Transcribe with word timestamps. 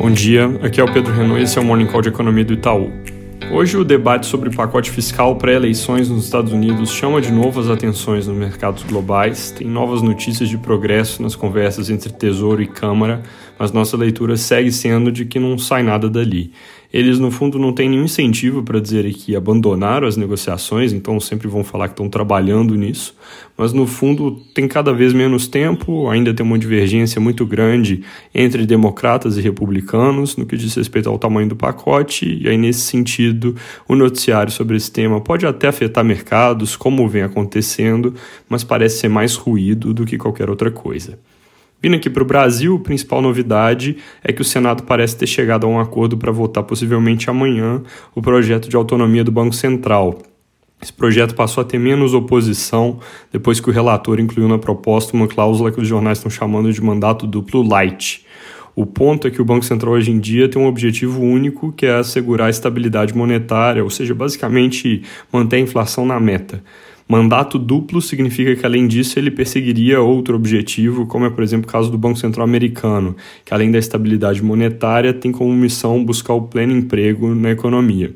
Bom 0.00 0.10
dia, 0.10 0.46
aqui 0.62 0.80
é 0.80 0.82
o 0.82 0.90
Pedro 0.90 1.12
Renault 1.12 1.38
e 1.38 1.44
esse 1.44 1.58
é 1.58 1.60
o 1.60 1.64
Morning 1.64 1.84
Call 1.84 2.00
de 2.00 2.08
Economia 2.08 2.42
do 2.42 2.54
Itaú. 2.54 2.90
Hoje 3.52 3.76
o 3.76 3.84
debate 3.84 4.24
sobre 4.24 4.48
o 4.48 4.56
pacote 4.56 4.90
fiscal 4.90 5.36
pré-eleições 5.36 6.08
nos 6.08 6.24
Estados 6.24 6.54
Unidos 6.54 6.90
chama 6.90 7.20
de 7.20 7.30
novo 7.30 7.60
as 7.60 7.68
atenções 7.68 8.26
nos 8.26 8.34
mercados 8.34 8.82
globais, 8.82 9.50
tem 9.50 9.66
novas 9.66 10.00
notícias 10.00 10.48
de 10.48 10.56
progresso 10.56 11.22
nas 11.22 11.36
conversas 11.36 11.90
entre 11.90 12.10
Tesouro 12.10 12.62
e 12.62 12.66
Câmara, 12.66 13.22
mas 13.58 13.72
nossa 13.72 13.94
leitura 13.94 14.38
segue 14.38 14.72
sendo 14.72 15.12
de 15.12 15.26
que 15.26 15.38
não 15.38 15.58
sai 15.58 15.82
nada 15.82 16.08
dali. 16.08 16.50
Eles, 16.92 17.20
no 17.20 17.30
fundo, 17.30 17.58
não 17.58 17.72
têm 17.72 17.88
nenhum 17.88 18.04
incentivo 18.04 18.62
para 18.62 18.80
dizer 18.80 19.12
que 19.14 19.36
abandonaram 19.36 20.08
as 20.08 20.16
negociações, 20.16 20.92
então 20.92 21.20
sempre 21.20 21.46
vão 21.46 21.62
falar 21.62 21.86
que 21.86 21.92
estão 21.92 22.08
trabalhando 22.08 22.74
nisso, 22.74 23.14
mas 23.56 23.72
no 23.72 23.86
fundo 23.86 24.32
tem 24.52 24.66
cada 24.66 24.92
vez 24.92 25.12
menos 25.12 25.46
tempo, 25.46 26.08
ainda 26.08 26.34
tem 26.34 26.44
uma 26.44 26.58
divergência 26.58 27.20
muito 27.20 27.46
grande 27.46 28.02
entre 28.34 28.66
democratas 28.66 29.36
e 29.36 29.40
republicanos 29.40 30.36
no 30.36 30.44
que 30.44 30.56
diz 30.56 30.74
respeito 30.74 31.08
ao 31.08 31.18
tamanho 31.18 31.48
do 31.48 31.56
pacote, 31.56 32.40
e 32.42 32.48
aí, 32.48 32.56
nesse 32.56 32.80
sentido, 32.80 33.54
o 33.86 33.94
noticiário 33.94 34.50
sobre 34.50 34.76
esse 34.76 34.90
tema 34.90 35.20
pode 35.20 35.46
até 35.46 35.68
afetar 35.68 36.04
mercados, 36.04 36.74
como 36.74 37.08
vem 37.08 37.22
acontecendo, 37.22 38.14
mas 38.48 38.64
parece 38.64 38.98
ser 38.98 39.08
mais 39.08 39.36
ruído 39.36 39.94
do 39.94 40.04
que 40.04 40.18
qualquer 40.18 40.50
outra 40.50 40.70
coisa. 40.72 41.18
Vindo 41.82 41.96
aqui 41.96 42.10
para 42.10 42.22
o 42.22 42.26
Brasil, 42.26 42.76
a 42.76 42.78
principal 42.78 43.22
novidade 43.22 43.96
é 44.22 44.34
que 44.34 44.42
o 44.42 44.44
Senado 44.44 44.82
parece 44.82 45.16
ter 45.16 45.26
chegado 45.26 45.66
a 45.66 45.70
um 45.70 45.80
acordo 45.80 46.14
para 46.14 46.30
votar 46.30 46.62
possivelmente 46.62 47.30
amanhã 47.30 47.82
o 48.14 48.20
projeto 48.20 48.68
de 48.68 48.76
autonomia 48.76 49.24
do 49.24 49.32
Banco 49.32 49.54
Central. 49.54 50.18
Esse 50.82 50.92
projeto 50.92 51.34
passou 51.34 51.62
a 51.62 51.64
ter 51.64 51.78
menos 51.78 52.12
oposição 52.12 52.98
depois 53.32 53.60
que 53.60 53.70
o 53.70 53.72
relator 53.72 54.20
incluiu 54.20 54.46
na 54.46 54.58
proposta 54.58 55.16
uma 55.16 55.26
cláusula 55.26 55.72
que 55.72 55.80
os 55.80 55.88
jornais 55.88 56.18
estão 56.18 56.30
chamando 56.30 56.70
de 56.70 56.82
mandato 56.82 57.26
duplo 57.26 57.62
light. 57.62 58.26
O 58.76 58.84
ponto 58.84 59.26
é 59.26 59.30
que 59.30 59.40
o 59.40 59.44
Banco 59.44 59.64
Central 59.64 59.94
hoje 59.94 60.10
em 60.10 60.18
dia 60.18 60.48
tem 60.48 60.60
um 60.60 60.66
objetivo 60.66 61.22
único, 61.22 61.72
que 61.72 61.86
é 61.86 61.94
assegurar 61.94 62.46
a 62.48 62.50
estabilidade 62.50 63.14
monetária, 63.16 63.82
ou 63.82 63.90
seja, 63.90 64.14
basicamente 64.14 65.02
manter 65.32 65.56
a 65.56 65.60
inflação 65.60 66.04
na 66.04 66.20
meta. 66.20 66.62
Mandato 67.10 67.58
duplo 67.58 68.00
significa 68.00 68.54
que, 68.54 68.64
além 68.64 68.86
disso, 68.86 69.18
ele 69.18 69.32
perseguiria 69.32 70.00
outro 70.00 70.36
objetivo, 70.36 71.06
como 71.06 71.26
é, 71.26 71.30
por 71.30 71.42
exemplo, 71.42 71.68
o 71.68 71.72
caso 71.72 71.90
do 71.90 71.98
Banco 71.98 72.16
Central 72.16 72.44
Americano, 72.44 73.16
que, 73.44 73.52
além 73.52 73.68
da 73.68 73.80
estabilidade 73.80 74.40
monetária, 74.40 75.12
tem 75.12 75.32
como 75.32 75.52
missão 75.52 76.04
buscar 76.04 76.34
o 76.34 76.42
pleno 76.42 76.72
emprego 76.72 77.34
na 77.34 77.50
economia. 77.50 78.14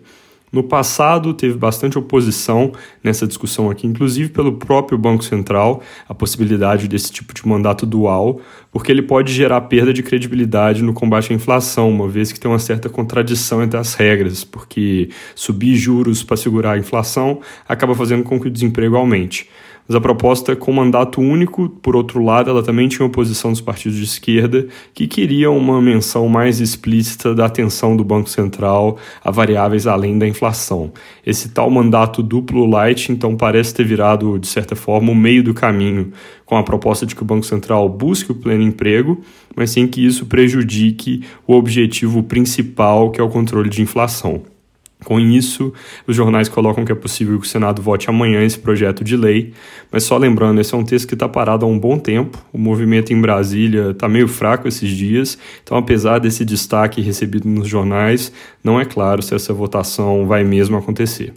No 0.54 0.62
passado, 0.62 1.34
teve 1.34 1.58
bastante 1.58 1.98
oposição 1.98 2.70
nessa 3.02 3.26
discussão 3.26 3.68
aqui, 3.68 3.88
inclusive 3.88 4.28
pelo 4.28 4.52
próprio 4.52 4.96
Banco 4.96 5.24
Central, 5.24 5.82
a 6.08 6.14
possibilidade 6.14 6.86
desse 6.86 7.10
tipo 7.10 7.34
de 7.34 7.44
mandato 7.44 7.84
dual, 7.84 8.40
porque 8.70 8.92
ele 8.92 9.02
pode 9.02 9.32
gerar 9.32 9.62
perda 9.62 9.92
de 9.92 10.00
credibilidade 10.00 10.80
no 10.80 10.94
combate 10.94 11.32
à 11.32 11.34
inflação, 11.34 11.90
uma 11.90 12.06
vez 12.06 12.30
que 12.30 12.38
tem 12.38 12.48
uma 12.48 12.60
certa 12.60 12.88
contradição 12.88 13.64
entre 13.64 13.80
as 13.80 13.94
regras, 13.94 14.44
porque 14.44 15.08
subir 15.34 15.74
juros 15.74 16.22
para 16.22 16.36
segurar 16.36 16.74
a 16.74 16.78
inflação 16.78 17.40
acaba 17.68 17.92
fazendo 17.92 18.22
com 18.22 18.38
que 18.38 18.46
o 18.46 18.50
desemprego 18.50 18.94
aumente. 18.94 19.50
Mas 19.86 19.94
a 19.94 20.00
proposta 20.00 20.56
com 20.56 20.72
mandato 20.72 21.20
único, 21.20 21.68
por 21.68 21.94
outro 21.94 22.24
lado, 22.24 22.48
ela 22.48 22.62
também 22.62 22.88
tinha 22.88 23.04
oposição 23.04 23.50
dos 23.50 23.60
partidos 23.60 23.98
de 23.98 24.04
esquerda, 24.04 24.66
que 24.94 25.06
queriam 25.06 25.56
uma 25.58 25.80
menção 25.80 26.26
mais 26.26 26.58
explícita 26.58 27.34
da 27.34 27.44
atenção 27.44 27.94
do 27.94 28.02
Banco 28.02 28.30
Central 28.30 28.96
a 29.22 29.30
variáveis 29.30 29.86
além 29.86 30.18
da 30.18 30.26
inflação. 30.26 30.90
Esse 31.24 31.50
tal 31.50 31.68
mandato 31.70 32.22
duplo 32.22 32.64
light, 32.64 33.12
então, 33.12 33.36
parece 33.36 33.74
ter 33.74 33.84
virado, 33.84 34.38
de 34.38 34.46
certa 34.46 34.74
forma, 34.74 35.12
o 35.12 35.14
meio 35.14 35.42
do 35.44 35.52
caminho, 35.52 36.12
com 36.46 36.56
a 36.56 36.62
proposta 36.62 37.04
de 37.04 37.14
que 37.14 37.22
o 37.22 37.26
Banco 37.26 37.44
Central 37.44 37.86
busque 37.88 38.32
o 38.32 38.34
pleno 38.34 38.62
emprego, 38.62 39.20
mas 39.54 39.70
sem 39.70 39.86
que 39.86 40.04
isso 40.04 40.24
prejudique 40.24 41.22
o 41.46 41.54
objetivo 41.54 42.22
principal, 42.22 43.10
que 43.10 43.20
é 43.20 43.24
o 43.24 43.28
controle 43.28 43.68
de 43.68 43.82
inflação. 43.82 44.53
Com 45.02 45.20
isso, 45.20 45.72
os 46.06 46.16
jornais 46.16 46.48
colocam 46.48 46.84
que 46.84 46.92
é 46.92 46.94
possível 46.94 47.38
que 47.38 47.46
o 47.46 47.48
Senado 47.48 47.82
vote 47.82 48.08
amanhã 48.08 48.42
esse 48.42 48.58
projeto 48.58 49.04
de 49.04 49.16
lei, 49.16 49.52
mas 49.92 50.04
só 50.04 50.16
lembrando, 50.16 50.60
esse 50.60 50.74
é 50.74 50.78
um 50.78 50.84
texto 50.84 51.06
que 51.06 51.14
está 51.14 51.28
parado 51.28 51.66
há 51.66 51.68
um 51.68 51.78
bom 51.78 51.98
tempo, 51.98 52.38
o 52.52 52.58
movimento 52.58 53.12
em 53.12 53.20
Brasília 53.20 53.90
está 53.90 54.08
meio 54.08 54.26
fraco 54.26 54.66
esses 54.66 54.90
dias, 54.90 55.36
então, 55.62 55.76
apesar 55.76 56.20
desse 56.20 56.44
destaque 56.44 57.02
recebido 57.02 57.46
nos 57.46 57.68
jornais, 57.68 58.32
não 58.62 58.80
é 58.80 58.84
claro 58.84 59.20
se 59.20 59.34
essa 59.34 59.52
votação 59.52 60.26
vai 60.26 60.42
mesmo 60.42 60.76
acontecer. 60.76 61.34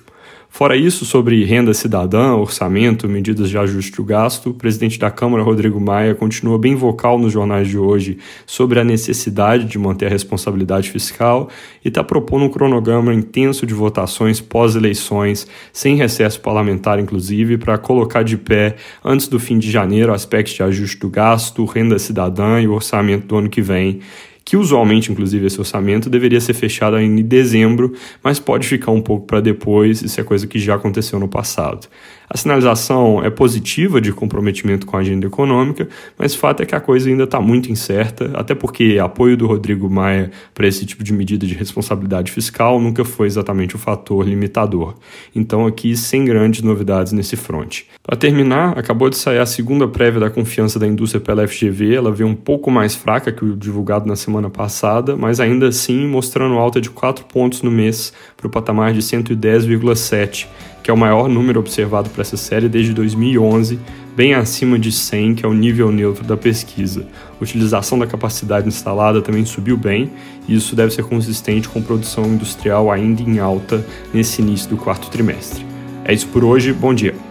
Fora 0.50 0.76
isso, 0.76 1.06
sobre 1.06 1.44
renda 1.44 1.72
cidadã, 1.72 2.34
orçamento, 2.34 3.08
medidas 3.08 3.50
de 3.50 3.58
ajuste 3.58 3.92
do 3.92 4.04
gasto, 4.04 4.50
o 4.50 4.54
presidente 4.54 4.98
da 4.98 5.12
Câmara, 5.12 5.44
Rodrigo 5.44 5.80
Maia, 5.80 6.16
continua 6.16 6.58
bem 6.58 6.74
vocal 6.74 7.20
nos 7.20 7.32
jornais 7.32 7.68
de 7.68 7.78
hoje 7.78 8.18
sobre 8.46 8.80
a 8.80 8.84
necessidade 8.84 9.66
de 9.66 9.78
manter 9.78 10.08
a 10.08 10.10
responsabilidade 10.10 10.90
fiscal 10.90 11.48
e 11.86 11.90
está 11.90 12.04
propondo 12.04 12.46
um 12.46 12.50
cronograma 12.50 13.14
intenso 13.14 13.68
de 13.68 13.74
votações 13.74 14.42
pós-eleições, 14.42 15.46
sem 15.72 15.96
recesso 15.96 16.42
parlamentar, 16.42 16.98
inclusive, 16.98 17.58
para 17.58 17.78
colocar 17.78 18.24
de 18.24 18.38
pé, 18.38 18.78
antes 19.06 19.28
do 19.28 19.40
fim 19.40 19.60
de 19.60 19.70
janeiro, 19.70 20.12
aspectos 20.12 20.56
de 20.56 20.64
ajuste 20.64 20.98
do 20.98 21.10
gasto, 21.10 21.66
renda 21.66 22.00
cidadã 22.00 22.60
e 22.60 22.68
orçamento 22.68 23.28
do 23.28 23.38
ano 23.38 23.50
que 23.50 23.62
vem 23.62 24.00
que 24.48 24.56
usualmente, 24.56 25.12
inclusive, 25.12 25.46
esse 25.46 25.60
orçamento 25.60 26.10
deveria 26.10 26.40
ser 26.40 26.54
fechado 26.54 26.98
em 26.98 27.22
dezembro, 27.22 27.94
mas 28.24 28.40
pode 28.40 28.66
ficar 28.66 28.92
um 28.92 29.02
pouco 29.02 29.28
para 29.28 29.42
depois, 29.42 30.02
isso 30.02 30.22
é 30.22 30.24
coisa 30.24 30.48
que 30.48 30.58
já 30.58 30.76
aconteceu 30.76 31.20
no 31.20 31.28
passado. 31.28 31.86
A 32.30 32.36
sinalização 32.36 33.24
é 33.24 33.30
positiva 33.30 34.02
de 34.02 34.12
comprometimento 34.12 34.86
com 34.86 34.98
a 34.98 35.00
agenda 35.00 35.26
econômica, 35.26 35.88
mas 36.18 36.36
o 36.36 36.38
fato 36.38 36.62
é 36.62 36.66
que 36.66 36.76
a 36.76 36.80
coisa 36.82 37.10
ainda 37.10 37.24
está 37.24 37.40
muito 37.40 37.72
incerta, 37.72 38.32
até 38.34 38.54
porque 38.54 39.00
apoio 39.02 39.38
do 39.38 39.48
Rodrigo 39.48 39.90
Maia 39.90 40.30
para 40.54 40.68
esse 40.68 40.86
tipo 40.86 41.06
de 41.06 41.14
medida 41.14 41.48
de 41.48 41.54
responsabilidade 41.54 42.32
fiscal 42.34 42.82
nunca 42.82 43.06
foi 43.06 43.28
exatamente 43.28 43.78
o 43.78 43.80
fator 43.80 44.28
limitador. 44.28 44.96
Então, 45.34 45.66
aqui, 45.66 45.96
sem 45.96 46.26
grandes 46.26 46.62
novidades 46.62 47.14
nesse 47.14 47.38
front. 47.38 47.84
Para 48.04 48.18
terminar, 48.18 48.78
acabou 48.78 49.10
de 49.10 49.16
sair 49.16 49.40
a 49.40 49.46
segunda 49.46 49.88
prévia 49.88 50.20
da 50.20 50.30
confiança 50.30 50.78
da 50.78 50.86
indústria 50.86 51.22
pela 51.22 51.48
FGV, 51.48 51.96
ela 51.96 52.12
veio 52.12 52.28
um 52.28 52.36
pouco 52.36 52.70
mais 52.70 52.94
fraca 52.94 53.32
que 53.32 53.46
o 53.46 53.56
divulgado 53.56 54.06
na 54.06 54.18
semana 54.18 54.50
passada, 54.50 55.16
mas 55.16 55.40
ainda 55.40 55.70
assim 55.70 56.06
mostrando 56.06 56.56
alta 56.56 56.82
de 56.82 56.90
4 56.90 57.24
pontos 57.24 57.62
no 57.62 57.72
mês 57.72 58.12
para 58.36 58.48
o 58.48 58.50
patamar 58.50 58.92
de 58.92 59.00
110,7 59.00 60.48
que 60.88 60.92
é 60.92 60.94
o 60.94 60.98
maior 60.98 61.28
número 61.28 61.60
observado 61.60 62.10
para 62.10 62.22
essa 62.22 62.38
série 62.38 62.70
desde 62.70 62.94
2011, 62.94 63.78
bem 64.16 64.34
acima 64.34 64.80
de 64.80 64.90
100, 64.90 65.36
que 65.36 65.46
é 65.46 65.50
o 65.50 65.54
nível 65.54 65.92
neutro 65.92 66.24
da 66.24 66.38
pesquisa. 66.38 67.06
A 67.38 67.44
utilização 67.44 68.00
da 68.00 68.08
capacidade 68.08 68.70
instalada 68.70 69.22
também 69.22 69.44
subiu 69.44 69.76
bem, 69.76 70.10
e 70.48 70.56
isso 70.56 70.78
deve 70.78 70.94
ser 70.94 71.04
consistente 71.04 71.68
com 71.68 71.82
produção 71.82 72.26
industrial 72.28 72.90
ainda 72.90 73.22
em 73.22 73.38
alta 73.38 73.86
nesse 74.14 74.42
início 74.42 74.70
do 74.70 74.78
quarto 74.78 75.10
trimestre. 75.10 75.66
É 76.06 76.14
isso 76.14 76.28
por 76.28 76.46
hoje, 76.46 76.72
bom 76.72 76.94
dia! 76.94 77.27